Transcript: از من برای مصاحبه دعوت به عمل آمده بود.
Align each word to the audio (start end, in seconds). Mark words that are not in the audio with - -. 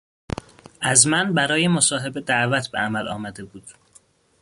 از 0.81 1.07
من 1.07 1.33
برای 1.33 1.67
مصاحبه 1.67 2.21
دعوت 2.21 2.67
به 2.67 2.77
عمل 2.79 3.07
آمده 3.07 3.43
بود. 3.45 3.63